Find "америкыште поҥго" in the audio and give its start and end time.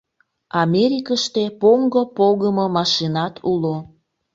0.63-2.01